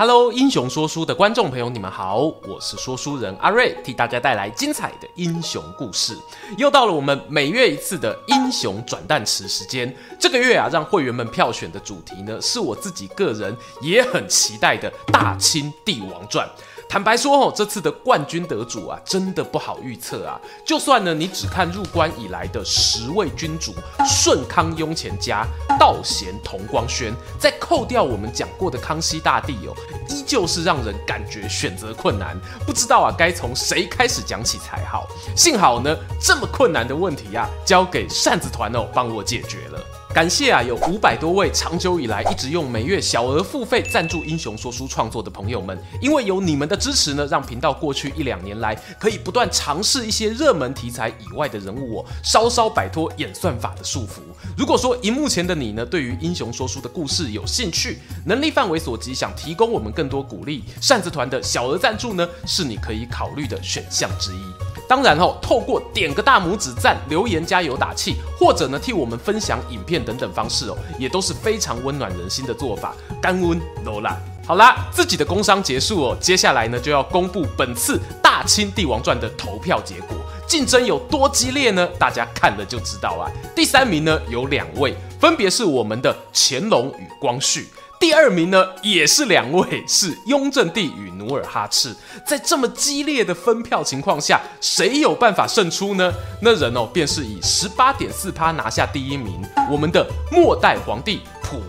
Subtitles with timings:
[0.00, 6.16] Hello，英雄说书的观众朋友，你们好，我是说书人阿瑞，替大家带来精彩的英雄故事。
[6.56, 9.92] 又到了我们每月一次的英雄转弹池时间。
[10.16, 16.48] 这个月啊，让会员们票选的主题呢，是我自己个人也很期待的《大清帝王传》。
[16.88, 20.40] 坦白说哦，这次的冠军得主啊，真的不好预测啊。
[20.64, 23.74] 就算呢，你只看入关以来的十位君主，
[24.06, 25.46] 顺康雍乾嘉、
[25.78, 29.76] 道贤同光宣，再扣掉我们讲过的康熙大帝哦，
[30.08, 35.06] 依旧是让人感觉选择困难，不知道啊该从谁开始讲起才好。
[35.36, 39.78] 幸好呢，这么困难的问题呀、啊，交给扇子团哦帮我解决了。
[40.14, 54.20] 感谢啊，有五百多位长久以来一直用每月小额付费赞助英雄说书创作的朋友们，因为有你们的支持呢，让频道过去一两年来可以不断尝试一些热门题材以外的人物哦，稍稍摆脱演算法的束缚。
[54.56, 64.40] 如果说荧幕前的你呢，对于英雄说书的故事有兴趣，能力范围所及，想提供我们更多鼓励，扇子团的小额赞助呢，是你可以考虑的选项之一。
[64.88, 72.94] 当然哦，透过点个大拇指赞、留言加油打气，或者呢替我们分享影片等等方式哦，也都是非常温暖人心的做法。
[73.20, 80.16] 甘温罗兰，好啦，自己的工商结束哦，接下来呢就要公布本次《大清帝王传》的投票结果，
[80.46, 81.86] 竞争有多激烈呢？
[81.98, 83.26] 大家看了就知道啊。
[83.56, 87.68] 第三名呢有两位，分别是我们的乾隆与光绪。
[88.00, 91.94] 第二名呢，也是两位，是雍正帝与努尔哈赤。
[92.24, 96.12] 在这么激烈的分票情况下，谁有办法胜出呢？
[96.40, 101.60] 那人哦，便是以十八点四趴拿下第一名，我们的末代皇帝溥。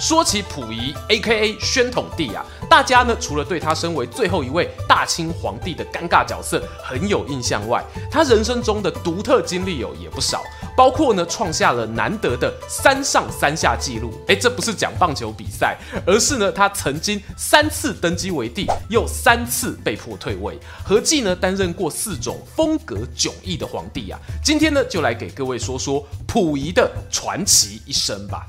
[0.00, 1.58] 说起溥仪，A.K.A.
[1.60, 10.42] 宣统帝啊，大家呢除了对他身为最后一位大清皇帝的尴尬角色很有印象外，他人生中的独特经历有也不少。
[10.74, 14.10] 包括呢，创下了难得的三上三下纪录。
[14.26, 15.76] 哎，这不是讲棒球比赛，
[16.06, 24.18] 而是呢，他曾经三次登基为帝，又三次被迫退位，合计呢担任过四种风格迥异的皇帝啊。
[24.42, 28.46] 今天呢，就来给各位说说溥仪的传奇一生吧。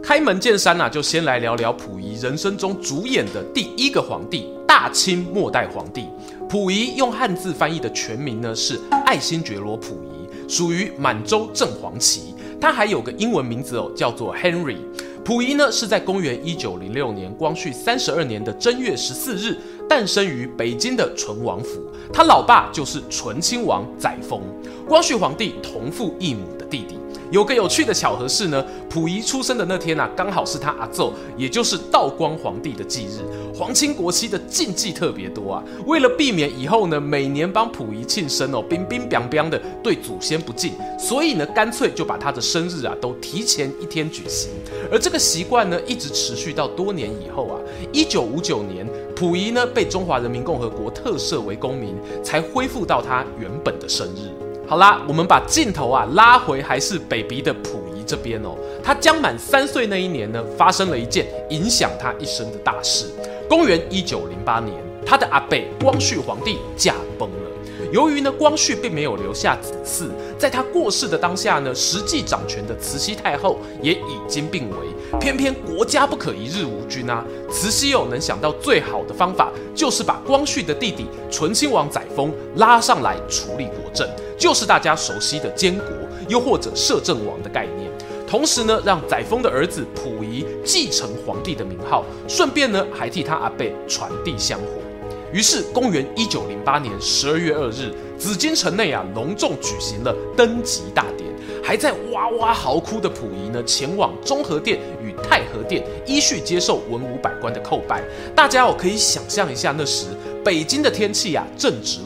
[0.00, 6.06] 开门见山啊，就先来聊聊溥仪人生中主演的第一个皇帝——大清末代皇帝。
[6.48, 12.34] 溥仪用汉字翻译的全名呢是爱新觉罗溥仪，属于满洲正黄旗。
[12.58, 14.78] 他还有个英文名字哦，叫做 Henry。
[15.22, 24.40] 溥仪呢是在公元一九零六年光绪三十二年的正月十四日诞生于北京的淳王府，他老爸就是醇亲王载沣，
[24.88, 26.96] 光绪皇帝同父异母的弟弟。
[27.32, 33.24] 有个有趣的巧合是呢，溥仪出生的那天啊，刚好是他阿祖，也就是道光皇帝的忌日。
[33.54, 44.50] 皇亲国戚的禁忌特别多啊，为了避免以后呢，每年帮溥仪庆生哦，冰冰凉凉的对祖先不敬，所以呢，干脆就把他的生日啊都提前一天举行。
[44.90, 47.56] 而这个习惯呢，一直持续到多年以后啊，
[47.94, 54.41] 一九五九年，溥仪呢被中华人民共和国特赦为公民，才恢复到他原本的生日。
[54.72, 58.56] 好啦，我们把镜头啊拉回还是 baby 的溥仪这边哦。
[58.82, 63.04] 他将满三岁那一年呢，发生了一件影响他一生的大事。
[63.50, 64.74] 公元一九零八年，
[65.04, 67.36] 他的阿伯光绪皇帝驾崩了。
[67.92, 74.76] 由于呢光绪并没有留下子嗣，在他过世的当下呢，实际掌权的慈禧太后也已经病危。
[75.20, 77.22] 偏偏国家不可一日无君啊！
[77.50, 84.08] 慈禧又能想到最好的方法，就是把光绪的弟弟醇亲王载沣拉上来处理国政。
[84.42, 85.86] 就是大家熟悉的监国，
[86.28, 87.88] 又或者摄政王的概念。
[88.26, 94.66] 同时呢，让载沣的儿子溥仪继承皇帝的名号，顺便呢还替他阿贝传递香火。
[95.32, 101.30] 于是，公元一九零八年十二月二日，紫禁城内啊隆重举行了登基大典，
[101.62, 108.02] 还在哇哇嚎哭的溥仪呢，前往中和殿与太和殿依序接受文武百官的叩拜。
[108.34, 110.06] 大家哦可以想象一下，那时
[110.44, 112.00] 北京的天气啊正值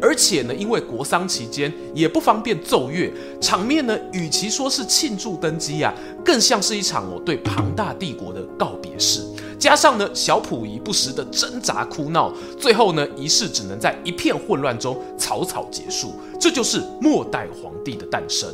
[0.00, 9.22] 而且呢，因为国丧期间也不方便奏乐，场面呢，与其说是庆祝登基啊，更像是一场我对庞大帝国的告别式。
[9.58, 16.12] 加上呢，小溥仪不时的挣扎哭闹，最后呢，仪式只能在一片混乱中草草结束。
[16.38, 18.48] 这就是末代皇帝的诞生。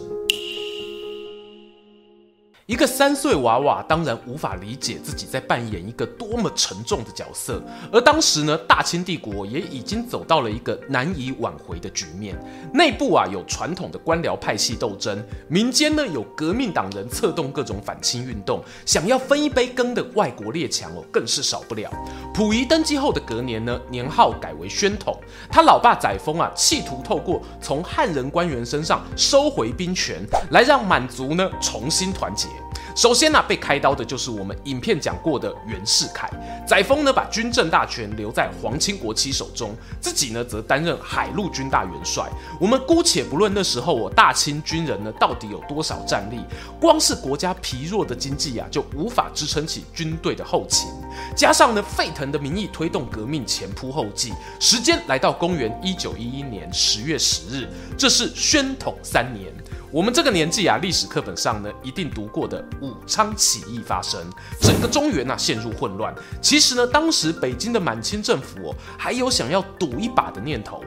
[2.67, 7.63] 一个三岁娃娃当然无法理解自己在扮演一个多么沉重的角色，
[7.93, 12.35] 而当时呢，大清帝国也已经走到了一个难以挽回的局面。
[12.73, 21.91] 内部啊有传统的官僚派系斗争，民间呢有革命党人策动各种反清运动，想要分一杯羹的外国列强哦更是少不了。
[22.33, 25.15] 溥仪登基后的隔年呢，年号改为宣统，
[25.51, 32.49] 他老爸载沣啊企图透过从汉人官员身上收回兵权，来让满族呢重新团结。
[32.95, 36.31] 首先呢、被开刀的就是我们影片讲过的袁世凯。
[36.67, 42.31] 载沣呢，把军政大权留在皇亲国戚手中，自己呢，则担任海陆军大元帅。
[42.61, 46.41] 我们姑且不论那时候我大清军人呢，到底有多少战力，
[46.81, 50.89] 光是国家疲弱的经济啊，就无法支撑起军队的后勤。
[51.37, 57.69] 加上呢，沸腾的民意推动革命前仆后继，时间来到公元一九一一年十月十日，
[57.99, 59.53] 这是宣统三年。
[59.95, 64.21] 我们这个年纪啊，历史课本上呢一定读过的武昌起义发生，
[64.61, 66.13] 整个中原呐、啊、陷入混乱。
[66.43, 70.83] 其实呢，当时北京的满清政府哦，还有想要赌一把的念头。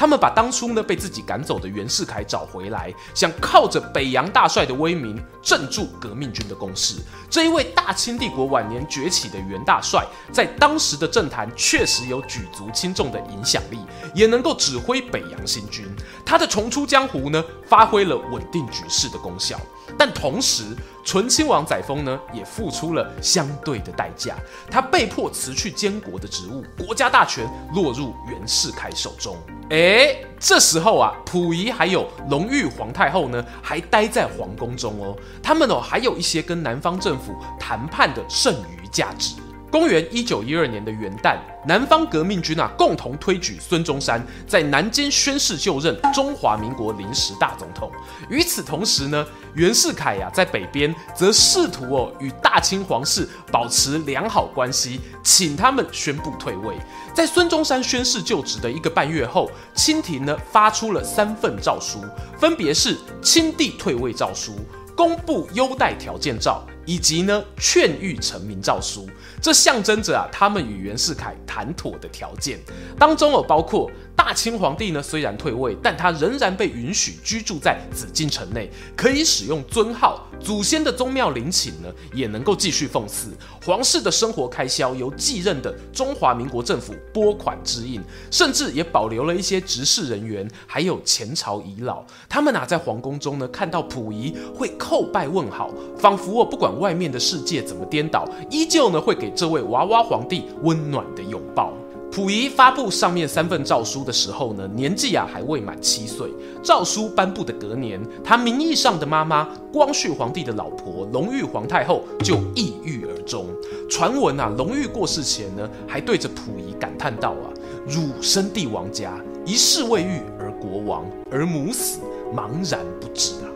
[0.00, 6.94] 他们把当初呢被自己赶走的袁世凯找回来，想靠着北洋大帅的威名镇住革命军的攻势。
[7.28, 10.02] 这一位大清帝国晚年崛起的袁大帅，
[10.32, 13.78] 在当时的政坛确实有举足轻重的影响力，
[14.14, 15.84] 也能够指挥北洋新军。
[16.24, 19.60] 他的重出江湖呢，发挥了稳定局势的功效。
[19.98, 20.64] 但同时，
[21.04, 24.36] 醇亲王载沣呢，也付出了相对的代价。
[24.70, 29.36] 他被迫辞去监国的职务，国家大权落入袁世凯手中。
[29.70, 35.16] 哎，这时候啊，溥仪还有隆裕皇太后呢，还待在皇宫中哦。
[35.42, 39.36] 他们哦，还有一些跟南方政府谈判的剩余价值。
[39.70, 47.90] 公元一九一二年的元旦，南方革命军啊共同推举孙中山在南京宣誓就任中华民国临时大总统。
[48.28, 49.24] 与此同时呢，
[49.54, 56.74] 袁世凯呀、在北边则试图哦与大清皇室保持良好关系，请他们宣布退位。
[57.14, 62.00] 在孙中山宣誓就职的一个半月后，清廷呢发出了三份诏书，
[62.38, 64.56] 分别是清帝退位诏书、
[64.96, 66.60] 公布优待条件诏。
[66.90, 69.08] 以及呢，劝谕成名诏书，
[69.40, 72.58] 这象征着啊，他们与袁世凯谈妥的条件
[72.98, 73.88] 当中有，包括。
[74.22, 80.20] 大清皇帝呢，虽然退位，但他仍然被允许居住在紫禁城内，可以使用尊号。
[80.38, 83.30] 祖先的宗庙陵寝呢，也能够继续奉祀。
[83.64, 92.04] 皇室的生活开销由继任的中华民国政府拨款支应，甚至也保留了一些执事人员，还有前朝遗老。
[92.28, 101.72] 他们啊，在皇宫中呢，看到溥仪会叩拜问好，仿佛我不管外面的世界怎么颠倒，依旧呢会给这位娃娃皇帝温暖的拥抱。
[102.20, 106.28] 溥仪发布上面三份诏书的时候呢，年纪啊还未满七岁。
[106.62, 113.46] 诏书颁布的隔年，他名义上的妈妈光绪皇帝的老婆隆裕皇太后就抑郁而终。
[113.88, 117.48] 传闻啊，隆裕过世前呢，还对着溥仪感叹道啊
[117.88, 122.00] ：“汝生帝王家，一世未遇而国亡，而母死，
[122.36, 123.48] 茫然不知啊。”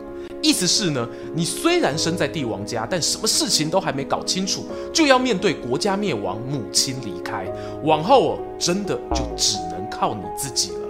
[0.45, 7.51] 意思是呢，你虽然生在帝王家，但什么事情都还没搞清楚，就要面对国家灭亡、母亲离开，
[7.83, 10.81] 往后哦，真的就只能靠你自己了。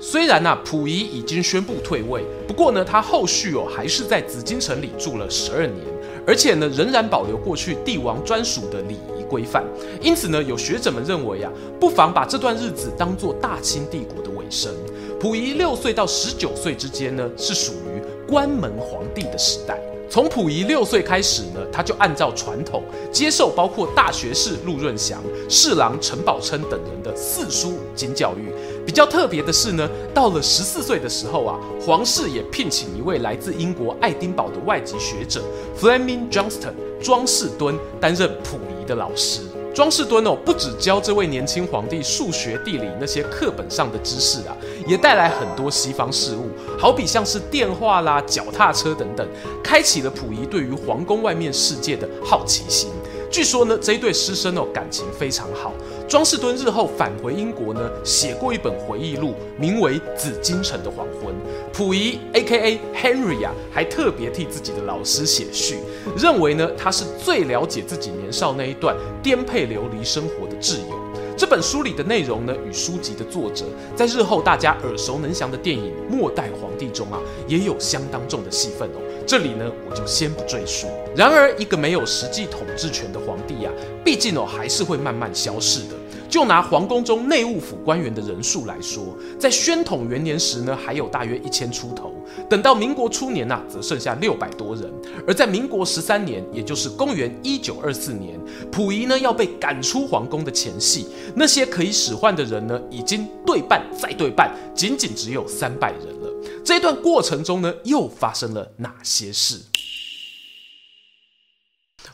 [0.00, 5.78] 虽然啊，溥仪已经宣布退位，不过呢，他后续哦还是在紫禁城里住了十二年，
[6.26, 9.62] 而且呢，仍然保留过去帝王专属的礼仪规范。
[10.02, 14.74] 因此呢，有学者们认为啊，不妨把这段日子当作大清帝国的尾声。
[15.20, 17.93] 溥仪六岁到十九岁之间呢，是属于。
[18.34, 19.78] 关门皇帝的时代，
[20.10, 28.52] 从溥仪六岁开始呢，他就按照传统接受包括大学士陆润祥、侍郎陈宝琛等人的四书五经教育。
[28.84, 35.40] 比较特别的是呢，到了十四岁的时候啊，皇室也聘请一位来自英国爱丁堡的外籍学者
[35.80, 39.42] Fleming Johnston 庄士敦担任溥仪的老师。
[39.74, 49.26] 庄士敦哦，不只教这位年轻皇帝数学、地理那些课本上的知识啊，也带来很多西方事物，好比像是电话啦、脚踏车等等，
[49.64, 52.88] 开启了溥仪对于皇宫外面世界的好奇心。
[53.28, 55.72] 据说呢，这一对师生哦，感情非常好。
[56.14, 61.34] 庄士敦日后返回英国呢，写过一本回忆录，名为《紫禁城的黄昏》。
[61.76, 62.78] 溥仪 （A.K.A.
[62.94, 65.78] Henry） 啊，还特别替自己的老师写序，
[66.16, 70.96] 认为呢，他是最了解自己年少那一段颠沛流离生活的挚友。
[71.36, 73.64] 这本书里的内容呢，与书籍的作者
[73.96, 77.18] 在日后大家耳熟能详的电影《末代皇帝》中啊，
[77.48, 79.02] 也有相当重的戏份哦。
[79.26, 80.86] 这里呢，我就先不赘述。
[81.16, 83.72] 然而，一个没有实际统治权的皇帝啊，
[84.04, 85.96] 毕竟哦，还是会慢慢消逝的。
[86.34, 92.12] 就拿皇宫中内务府官员的人数来说，在宣统元年时呢，还有大约一千出头。
[92.50, 94.92] 等到民国初年呐、啊，则剩下六百多人。
[95.28, 98.36] 而在民国十三年，也就是公元一九二四年，
[98.72, 106.28] 溥仪呢要被赶出皇宫的前夕，那些可以使唤的人呢，已经对半再对半，仅仅只有三百人了。
[106.64, 109.60] 这段过程中呢，又发生了哪些事？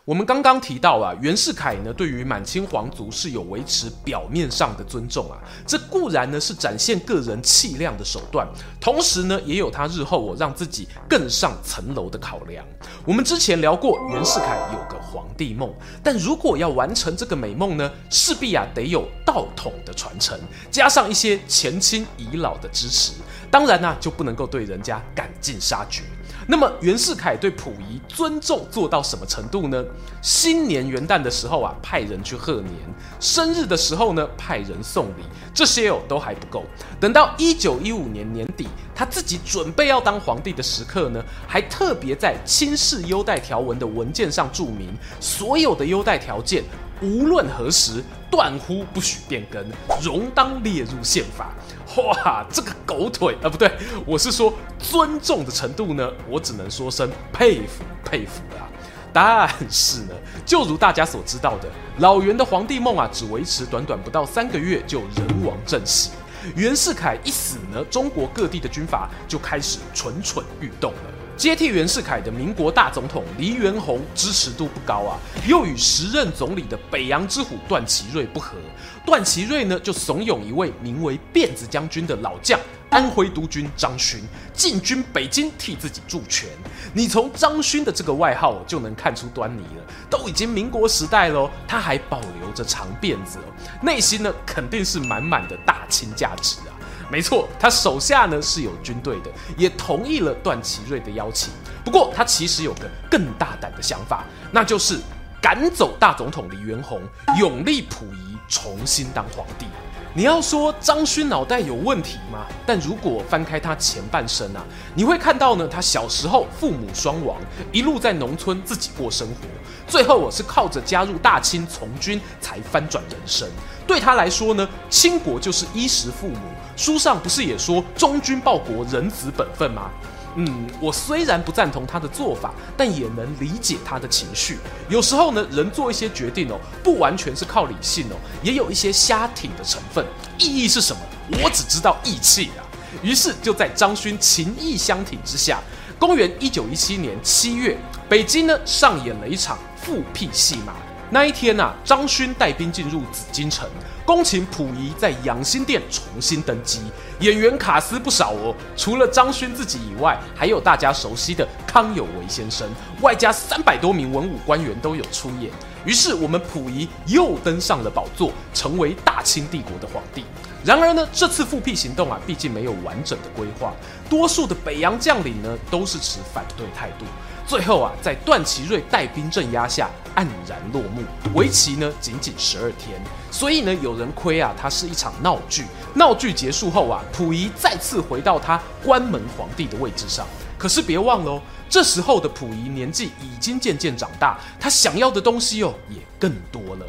[0.06, 8.48] 我们刚刚提到啊，袁世凯呢对于满清皇族是有维持表面上的尊重啊，这固然呢是展现个人气量的手段，
[8.80, 12.64] 同时呢也有他日后我让自己更上层楼的考量。
[13.04, 15.70] 我们之前聊过袁世凯有个皇帝梦，
[16.02, 20.38] 但如果要完成这个美梦呢，势必啊得有道统的传承，
[20.70, 23.12] 加上一些前亲遗老的支持，
[23.50, 26.02] 当然呢、啊、就不能够对人家赶尽杀绝。
[26.46, 29.84] 那么袁世凯对溥仪尊重做到什么程度呢？
[30.22, 32.74] 新年元旦的时候啊，派人去贺年；
[33.20, 35.22] 生日的时候呢，派人送礼。
[35.52, 36.64] 这些哦都还不够。
[36.98, 44.88] 等到一九一五年年底，他自己准备要当皇帝的时刻呢，还特别在亲事优待条文的文件上注明，
[45.20, 46.64] 所有的优待条件
[47.02, 49.64] 无论何时断乎不许变更，
[50.02, 51.50] 容当列入宪法。
[51.96, 53.70] 哇，这个狗腿啊，不对，
[54.06, 58.68] 我是说尊重的程度呢，我只能说声佩服佩服啊。
[59.12, 60.14] 但是呢，
[60.46, 66.10] 就如大家所知道的，老袁的皇帝梦啊，只维持短短不到三个月就人亡政息。
[66.54, 71.19] 袁世凯一死呢，中国各地的军阀就开始蠢蠢欲动了。
[71.40, 75.16] 接替袁世凯的民国大总统黎元洪支持度不高啊，
[75.48, 78.58] 又与时任总理的北洋之虎段祺瑞不合。
[79.06, 84.20] 段祺瑞呢，就怂恿一位名为辫子将军的老将安徽督军张勋
[84.52, 86.46] 进军北京，替自己助权。
[86.92, 93.48] 你从张勋的这个外号就能看出端倪了，都已经民国时代喽，他还保留着长辫子哦，
[93.80, 96.69] 内心呢肯定是满满的大清价值啊。
[97.10, 101.52] 没错，他手下呢是有军队的，也同意了段祺瑞的邀请。
[101.84, 105.00] 不过他其实有个更大胆的想法，那就是
[105.42, 107.02] 赶走大总统黎元洪，
[107.38, 109.66] 永立溥仪重新当皇帝。
[110.12, 112.44] 你要说张勋脑袋有问题吗？
[112.66, 117.36] 但如果翻开他前半生啊，你会看到呢，他小时候父母双亡，
[117.70, 119.46] 一路在农村自己过生活，
[119.86, 123.48] 最后我是靠着加入大清从军才翻转人生。
[123.86, 126.38] 对他来说呢，清国就是衣食父母。
[126.76, 129.90] 书上不是也说忠君报国，人子本分吗？
[130.36, 134.58] 嗯，我虽然不赞同他的做法，但也能理解他的情绪。
[134.88, 140.04] 有时候呢，人做一些决定哦，不完全是靠理性哦，也有一些瞎挺的成分。
[140.38, 141.00] 意义是什么？
[141.42, 142.62] 我只知道义气啊。
[143.02, 145.60] 于是就在张勋情义相挺之下，
[145.98, 147.76] 公元一九一七年七月，
[148.08, 150.74] 北京呢上演了一场复辟戏码。
[151.12, 153.68] 那一天啊，张勋带兵进入紫禁城。
[154.06, 156.80] 恭请溥仪在养心殿重新登基，
[157.20, 158.54] 演员卡司不少哦。
[158.76, 162.68] 除了张勋自己以外，还有大家熟悉的康有为先生，
[163.02, 165.50] 外加三百多名文武官员都有出演。
[165.84, 170.24] 于是，我们溥仪又登上了宝座，成为大清帝国的皇帝。
[170.64, 173.72] 然而呢，这次复辟行动啊，毕竟没有完整的规划，
[174.08, 177.04] 多数的北洋将领呢，都是持反对态度。
[177.50, 181.02] 最后啊，在段祺瑞带兵镇压下，黯然落幕。
[181.34, 183.02] 为期呢，仅仅十二天。
[183.32, 185.64] 所以呢，有人亏啊，它是一场闹剧。
[185.94, 190.24] 闹剧结束后啊，溥仪再次回到他关门皇帝的位置上。
[190.56, 196.86] 可是别忘了哦，这时候的溥仪年纪已经渐渐长大，他想要的东西哦，也更多了。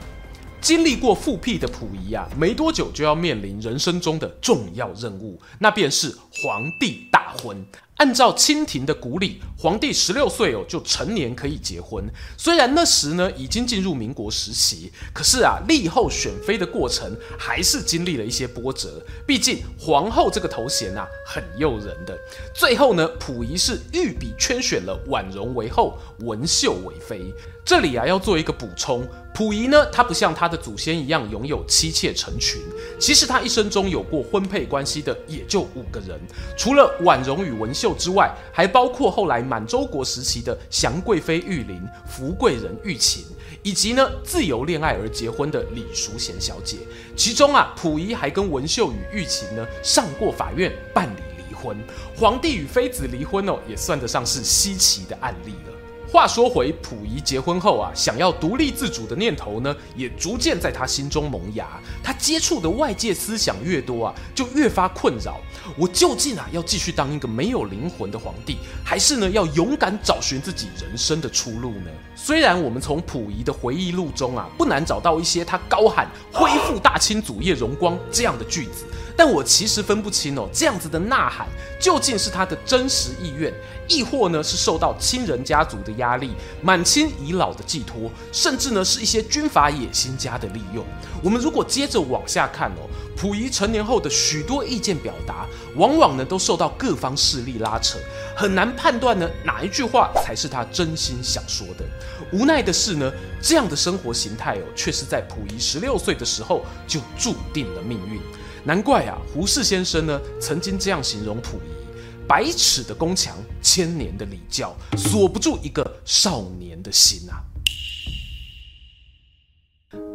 [0.61, 7.65] 经历过复辟的溥仪啊，没多久就要面临人生中的重要任务，那便是皇帝婚。
[7.97, 12.03] 按照清廷的古礼，皇帝十六岁哦就成年可以结婚。
[12.35, 18.99] 虽然那时呢已经进入民国时期，可是啊立后选妃的过程还是经历了一些波折。
[19.27, 22.17] 毕竟皇后这个头衔啊很诱人的。
[22.55, 27.31] 最后呢，溥仪是御笔圈选了婉容为后，文秀为妃。
[27.63, 32.59] 这里啊要做一个补充，溥仪呢他不像他的祖先一样拥有妻妾成群，
[32.99, 36.19] 其实他一生中有过婚配关系的也就五个人，
[36.57, 37.93] 除了婉容与文秀。
[37.93, 43.25] 之外，还包括后来满洲国时期的祥贵妃玉林、福贵人玉琴，
[43.63, 46.77] 以及呢自由恋爱而结婚的李淑贤小姐。
[47.15, 51.77] 其中啊，溥仪还跟文秀与玉琴呢上过法院办理离婚。
[52.15, 55.73] 皇帝与妃子离婚哦，也算得上是稀奇的案例了。
[56.11, 61.79] 话说回溥仪结婚后啊，想要独立自主的念头呢，也逐渐在他心中萌芽。
[62.03, 65.39] 他接触的外界思想越多啊，就越发困扰。
[65.77, 71.89] 我究竟啊，要继续当一个没有灵魂的皇帝，还是呢，要勇敢找寻自己人生的出路呢？
[72.13, 78.85] 虽然我们从溥仪的回忆录中啊，不难找到一些他高喊恢复大清祖业荣光这样的句子。
[79.15, 81.47] 但我其实分不清哦，这样子的呐喊
[81.79, 83.53] 究竟是他的真实意愿，
[83.87, 90.85] 亦或呢是受到亲人家族的压力、满清遗老的寄托，甚至呢是一些军阀野心家的利用。
[91.23, 97.97] 我们如果接着往下看哦，溥仪成年后的许多意见表达，往往呢都受到各方势力拉扯，
[98.35, 101.85] 很难判断呢哪一句话才是他真心想说的。
[102.31, 108.21] 无奈的是呢，这样的生活形态哦，却是在溥仪十六岁的时候就注定了命运。
[108.63, 117.41] 难怪啊，胡适先生呢曾经这样形容溥仪：百尺的宫墙，千年的礼教，锁不住一个少年的心啊。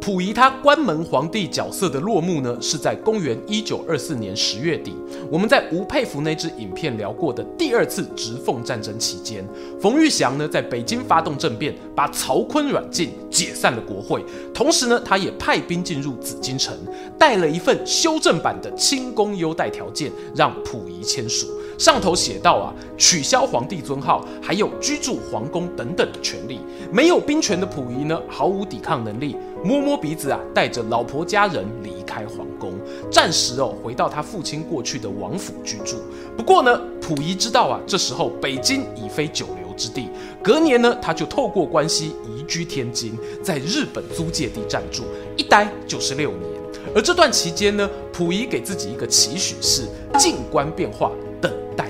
[0.07, 4.95] 溥仪他关门皇帝角色的落幕呢，是在公元一九二四年十月底。
[5.29, 9.45] 我们在吴佩孚那支影片聊过的第二次直奉战争期间，
[9.81, 14.23] 冯玉祥呢在北京发动政变，把曹锟软禁，解散了国会。
[14.53, 16.73] 同时呢，他也派兵进入紫禁城，
[17.19, 21.47] 带了一份修正版的清宫优待条件，让溥仪签署。
[21.77, 26.59] 上头写道啊，取消皇帝尊号，还有居住皇宫等等的权利。
[26.91, 32.73] 没有兵权的溥仪呢，毫无抵抗能力，摸摸鼻子啊，带着老婆家人离开皇宫，
[33.11, 35.97] 暂时哦回到他父亲过去的王府居住。
[36.35, 40.09] 不过呢，溥仪知道啊，这时候北京已非久留之地。
[40.41, 45.03] 隔年呢，他就透过关系移居天津，在日本租界地暂住，
[45.35, 46.41] 一待就是六年。
[46.95, 49.83] 而这段期间呢，溥仪给自己一个期许是
[50.17, 51.11] 静观变化。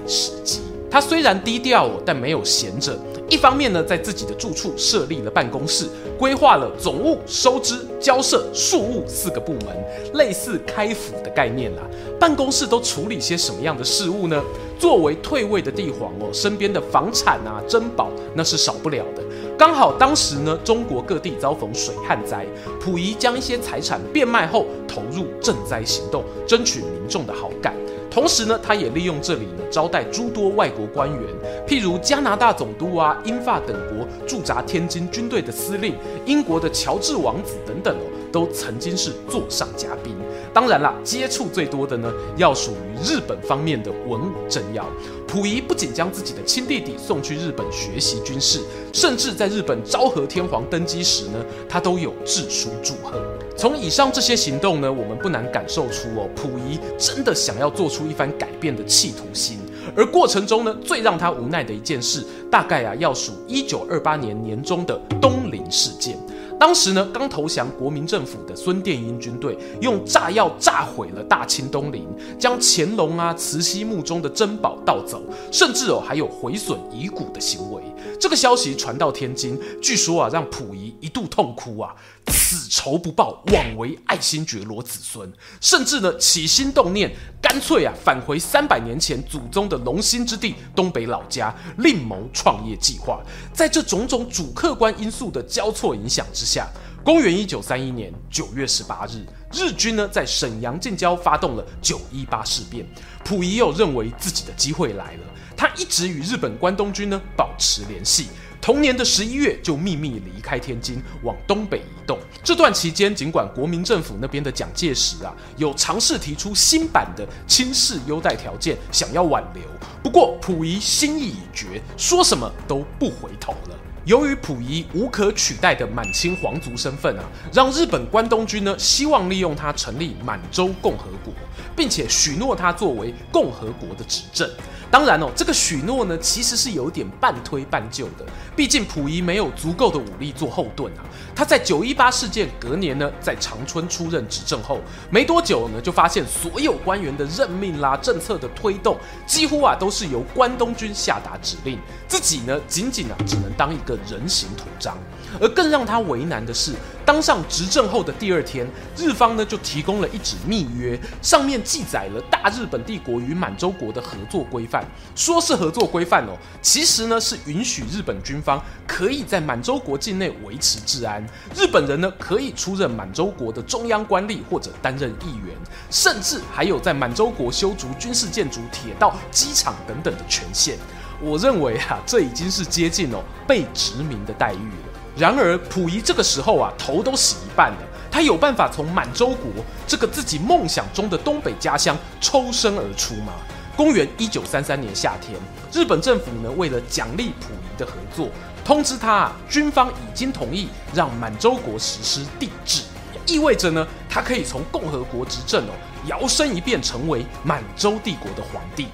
[0.07, 2.97] 时机，他虽然低调哦，但没有闲着。
[3.29, 5.85] 一方面呢，在自己的住处设立了办公室，
[6.17, 11.81] 规划了总务、收支、交涉、庶务四个部门，类似开府的概念啦。
[12.17, 14.41] 办公室都处理些什么样的事务呢？
[14.79, 19.21] 作为退位的帝皇哦，身边的房产啊、珍宝那是少不了的。
[19.57, 22.45] 刚好当时呢，中国各地遭逢水旱灾，
[22.79, 27.75] 溥仪将一些财产变卖后，投入赈灾行动，争取民众的好感。
[28.17, 31.21] 同时呢，他也利用这里呢招待诸多外国官员，
[31.67, 35.93] 譬如加拿大总督啊、英法等国驻扎天津军队的司令、
[36.25, 40.15] 英国的乔治王子等等哦，都曾经是座上嘉宾。
[40.57, 44.83] 当然啦，接触最多的呢，要属于日本方面的文武政要。
[45.27, 48.61] 溥仪不仅将自己的亲弟弟送去日本学习军事，
[48.91, 53.21] 甚至在日本昭和天皇登基时呢，他都有致书祝贺。
[53.55, 59.59] 从以上这些行动呢，我们不难感受出哦，溥仪真的想要做出一番改变的企图心。
[59.95, 66.17] 而过程中呢，最让他无奈的一件事，大概啊要数一九二八年年中的东林事件。
[66.59, 72.07] 当时呢，刚投降国民政府的孙殿英军队用炸药炸毁了大清东陵，
[72.39, 77.83] 将乾隆啊、慈禧墓中的珍宝盗走，甚至哦还有毁损遗骨的行为。
[78.19, 81.93] 这个消息传到天津，据说啊让溥仪一度痛哭啊，
[82.25, 85.31] 此仇不报，枉为爱新觉罗子孙。
[85.61, 93.21] 甚至呢起心动念，干脆啊返回三百年前祖宗的龙兴之地东北老家，另谋创业计划。
[93.53, 96.67] 在这种种主客观因素的交错影响之下，
[97.03, 102.85] 公元一九三一年九月十八日，日军呢在沈阳近郊发动了九一八事变。
[103.23, 105.19] 溥仪又认为自己的机会来了，
[105.57, 108.27] 他一直与日本关东军呢保持联系。
[108.61, 112.19] 同年的十一月，就秘密离开天津，往东北移动。
[112.43, 119.63] 这段期间，尽管国民政府那边的蒋介石啊，有尝试提出新版的清室优待条件，想要挽留，
[120.03, 123.79] 不过溥仪心意已决，说什么都不回头了。
[124.03, 131.33] 由于溥仪无可取代的满清皇族身份啊，让日本关东军呢希望利用他成立满洲共和国，
[131.75, 134.49] 并且许诺他作为共和国的执政。
[134.89, 138.25] 当然哦，这个许诺呢，其实是有点半推半就的。
[138.55, 141.03] 毕竟溥仪没有足够的武力做后盾啊。
[141.35, 148.97] 他在九一八事件隔年呢，在长春出任执政后，没多久呢，就发现所有官员的任命啦、政策的推动，
[149.27, 154.97] 几乎啊都是由关东军下达指令，自己呢，仅仅啊只能当一个人形图章。
[155.39, 156.73] 而更让他为难的是，
[157.05, 164.85] 当上执政后的第二天，日方呢就提供了一纸密约，上面记载了大日本帝国与满洲国的合作规范。
[165.15, 175.55] 说是合作规范哦，其实呢是允许日本军方可以在满洲国境内维持治安，日本人呢可以出任满洲国的中央官吏或者担任议员，
[175.89, 180.77] 甚至还有在满洲国修筑军事建筑、铁道、机场等等的权限。
[181.19, 184.96] 我认为啊，这已经是接近哦被殖民的待遇了。
[185.17, 187.77] 然而，溥仪这个时候啊，头都洗一半了。
[188.11, 189.51] 他有办法从满洲国
[189.85, 193.33] 这个自己梦想中的东北家乡抽身而出吗？
[193.75, 195.39] 公元一九三三年夏天，
[195.71, 198.29] 日本政府呢，为了奖励溥仪的合作，
[198.63, 202.83] 通知他啊，军方已经同意让满洲国实施帝制。
[203.25, 205.71] 意味着呢，他可以从共和国执政哦，
[206.05, 208.87] 摇身一变成为满洲帝国的皇帝。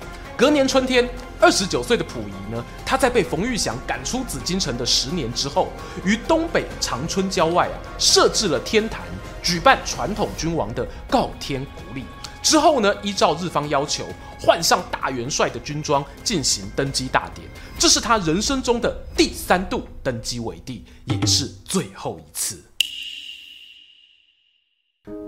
[0.43, 5.71] 隔年春天，二十九岁的溥仪呢，他在被冯玉祥赶出紫禁城的十年之后，
[6.03, 9.03] 于东北长春郊外啊，设置了天坛，
[9.41, 12.03] 举办传统君王的告天古礼。
[12.41, 14.03] 之后呢，依照日方要求，
[14.37, 17.47] 换上大元帅的军装进行登基大典。
[17.79, 22.61] 这是他人生中的第三度登基为帝，也是最后一次。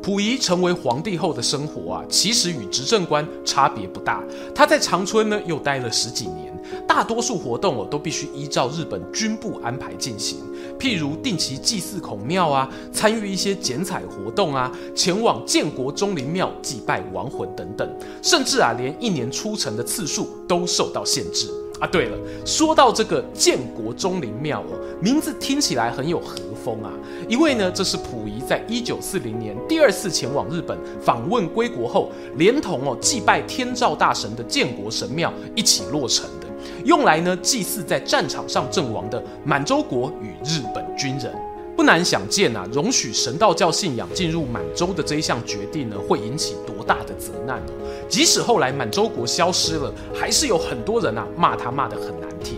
[0.05, 4.23] 溥仪成为皇帝后的生活啊，其实与执政官差别不大。
[4.53, 6.55] 他在长春呢，又待了十几年，
[6.87, 10.37] 大多数活动哦，都必须依照日本军部安排进行。
[10.77, 17.89] 譬如定期祭祀孔庙啊，参与一些剪彩活动啊，前往建国钟灵庙祭拜亡魂等等，
[18.21, 21.87] 甚至啊，连一年出城的次数都受到限制啊。
[21.87, 26.91] 对了，说到这个建国钟灵庙哦，名字听起来很有和风啊，
[27.29, 36.47] 因为呢，这是溥仪在一九四零年第二次前往日本访问归国后，连同哦祭拜天照大神的建国神庙一起落成的。
[36.83, 41.31] 用来呢祭祀在战场上阵亡的满洲国与日本军人，
[41.75, 47.73] 不难想见啊，容许神道教信仰进入满洲的这一项决定呢，会引起多大的责难哦。
[48.09, 52.57] 即使后来满洲国消失了，还是有很多人啊骂他骂得很难听。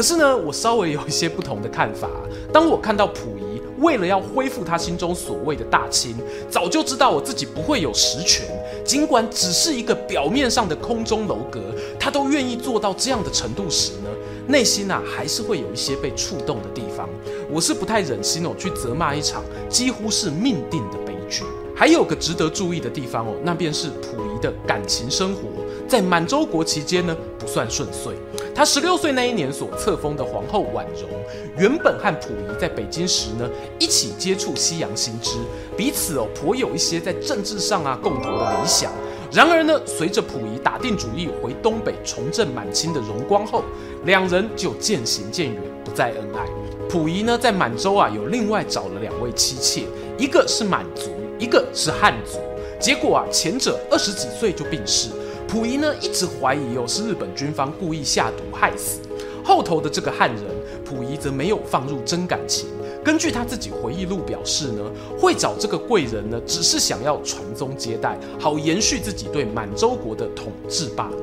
[0.00, 2.08] 可是呢，我稍微有一些不同的看法。
[2.50, 3.60] 当我看到溥仪。
[3.80, 6.14] 为了要恢复他心中所谓的大清，
[6.50, 8.46] 早就知道我自己不会有实权，
[8.84, 11.60] 尽管只是一个表面上的空中楼阁，
[11.98, 14.10] 他都愿意做到这样的程度时呢，
[14.46, 17.08] 内心啊还是会有一些被触动的地方。
[17.50, 21.42] 我是不太忍心哦去责骂一场几乎是命定的悲剧。
[21.74, 25.42] 还有个值得注意的地方哦，那便是溥仪的感情生活。
[25.88, 28.14] 在满洲国期间呢，不算顺遂。
[28.54, 31.08] 他十六岁那一年所册封的皇后婉容，
[31.56, 35.38] 原本和溥仪在北京时呢，一起接触西洋新知，
[35.76, 38.92] 彼此哦颇有一些在政治上啊共同的理想。
[39.32, 43.62] 然而呢，随着溥仪打定主意回东北重振满清的荣光后，
[44.04, 46.44] 两人就渐行渐远，不再恩爱。
[46.88, 49.84] 溥仪呢，在满洲啊有另外找了两位妻妾，
[50.18, 52.40] 一个是满族，一个是汉族。
[52.80, 55.10] 结果啊，前者二十几岁就病逝。
[55.50, 59.00] 溥仪呢一直怀疑哦是日本军方故意下毒害死，
[59.42, 60.44] 后头的这个汉人
[60.84, 62.68] 溥仪则没有放入真感情。
[63.02, 64.82] 根据他自己回忆录表示呢，
[65.18, 71.16] 会找这个贵人呢，只是想要传宗接代，好延续自己对满洲国的统治罢了。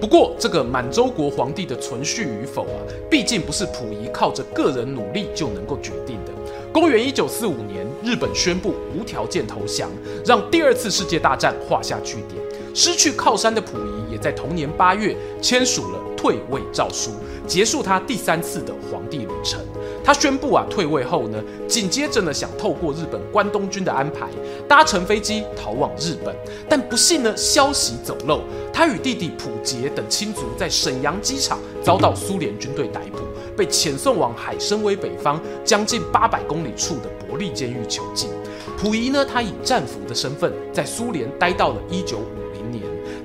[0.00, 6.32] 不过这个满洲国皇帝的存续与否啊，毕竟不是溥仪靠着个人努力就能够决定的。
[6.72, 9.90] 公元一九四五年，日本宣布无条件投降，
[10.24, 12.42] 让第二次世界大战画下句点。
[12.74, 17.12] 失去靠山的溥仪，也在同年八月签署了退位诏书，
[17.46, 19.60] 结束他第三次的皇帝旅程。
[20.02, 24.28] 他宣布啊退位后呢，紧接着呢想透过日本关东军的安排，
[24.68, 26.34] 搭乘飞机逃往日本，
[26.68, 28.40] 但不幸呢消息走漏，
[28.72, 33.20] 他与弟弟溥杰等亲族在沈阳机场遭到苏联军队逮捕，
[33.56, 38.28] 被遣送往海参崴北方将近八百公里处的伯利监狱囚禁。
[38.76, 42.43] 溥仪呢，他以战俘的身份在苏联待到了一九五。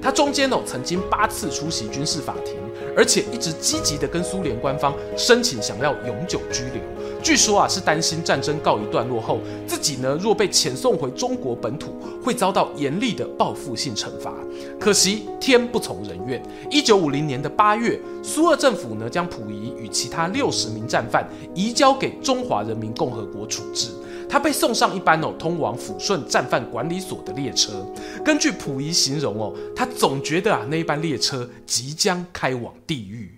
[0.01, 2.55] 他中间哦曾经八次出席军事法庭，
[2.95, 6.81] 而且一直积极地跟苏联官方申请想要永久居留。
[7.21, 14.33] 据说啊是担心战争告一段落后，自己呢若被遣送回中国本土，会遭到严厉的报复性惩罚。
[14.79, 23.89] 可惜天不从人愿，一九五零年的八月，苏俄政府呢将溥仪与其他六十名战犯移交给中华人民共和国处置。
[24.29, 27.85] 他被送上一班哦通往抚顺战犯管理所的列车。
[28.23, 33.35] 根据溥仪形容哦，他总觉得啊那一班列车即将开往地狱。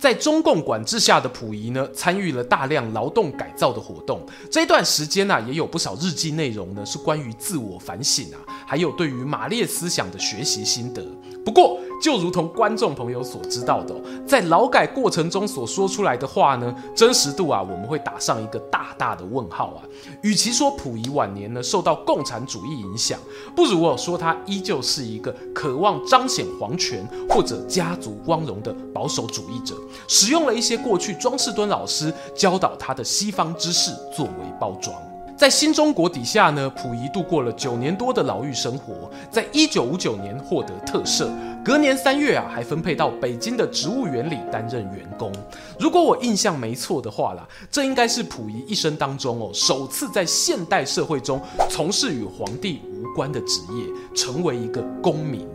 [0.00, 4.26] 在中共管制下的溥仪呢，参与了大量劳动改造的活动。
[4.50, 11.06] 这一段时间呢、也有不少日记内容呢，是关于自我反省啊，还有对于马列思想的学习心得。
[11.44, 13.94] 不过，就如同观众朋友所知道的，
[14.26, 19.82] 在劳改过程中所说出来的话呢，真实度啊，我们会打上一个大大的问号啊。
[20.22, 23.18] 与其说溥仪晚年呢受到共产主义影响，
[23.56, 29.74] 不如我说他依旧是一个渴望彰显皇权或者家族光荣的保守主义者，
[30.06, 34.94] 使用了一些过去庄士敦老师教导他的西方知识作为包装。
[35.36, 41.28] 在新中国底下呢，溥仪度过了九年多的牢狱生活，在一九五九年获得特赦，
[41.64, 45.32] 隔年三月啊，还分配到北京的植物园里担任员工。
[45.80, 55.48] 如果我印象没错的话啦，这应该是溥仪一生当中哦，首次在现代社会中从事与皇帝无关的职业，成为一个公民。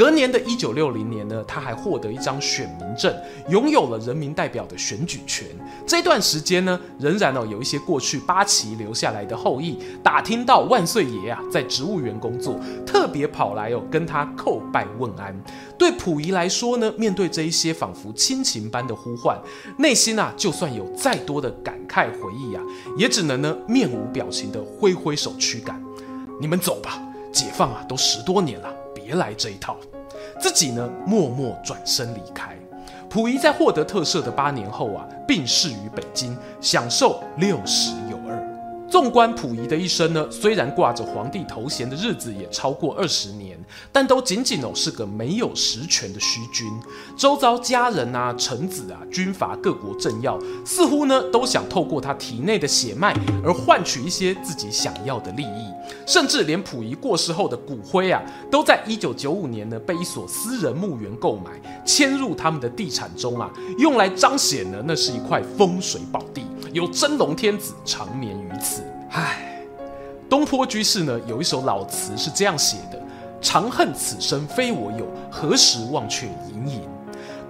[0.00, 3.14] 隔年的一九六零年呢，他还获得一张选民证，
[3.50, 5.46] 拥有了人民代表的选举权。
[5.86, 15.38] 这段时间呢，仍然哦有一些过去八旗留下来的后裔，打听到万岁爷啊在植物园工作，特别跑来哦跟他叩拜问安。
[15.76, 19.38] 对溥仪来说呢，面对这一些仿佛亲情般的呼唤，
[19.76, 22.62] 内心啊就算有再多的感慨回忆啊，
[22.96, 25.78] 也只能呢面无表情的挥挥手驱赶。
[26.40, 26.98] 你们走吧，
[27.30, 29.76] 解放啊都十多年了，别来这一套。
[30.40, 32.56] 自己呢默默转身离开。
[33.08, 37.90] 溥仪在获得特赦的八年后啊，病逝于北京，享受六十。
[38.90, 43.56] 纵观溥仪的一生呢，虽然挂着皇帝头衔的日子也超过二十年，
[43.92, 46.68] 但都仅仅哦是个没有实权的虚君。
[47.16, 55.70] 周遭家人啊、臣子啊、军阀各国政要，似乎呢都想透过他体内的血脉而换取一些自己想要的利益。
[56.04, 61.52] 甚至连溥仪过世后的骨灰啊，都在一九九五年呢被一所私人墓园购买，
[61.84, 63.48] 迁入他们的地产中啊，
[63.78, 66.42] 用来彰显呢那是一块风水宝地。
[66.72, 68.82] 有真龙天子长眠于此。
[69.10, 69.64] 唉，
[70.28, 73.02] 东坡居士呢有一首老词是这样写的
[73.42, 76.82] ：“长恨此生非我有，何时忘却营营。”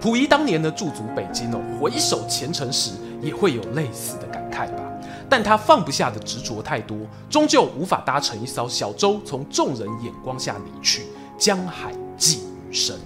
[0.01, 4.81] 溥仪当年呢驻足北京哦，回首前尘时也会有类似的感慨吧。
[5.29, 6.97] 但他放不下的执着太多，
[7.29, 11.03] 终究无法搭乘一艘小舟，从众人眼光下离去，
[11.37, 12.97] 江海寄余生。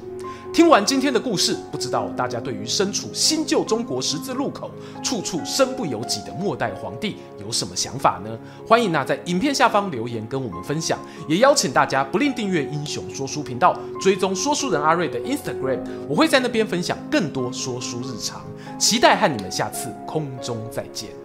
[0.55, 4.71] 听完今天的故事，不知道大家对于身处新旧中国十字路口、
[5.03, 8.39] 处处身不由己的末代皇帝有什么想法呢？
[8.65, 18.41] 欢迎啊，在影片下方留言跟我们分享，也邀请大家不吝订阅英雄说书频道，追踪说书人阿瑞的 Instagram，我会在那边分享更多说书日常，
[18.79, 21.24] 期待和你们下次空中再见。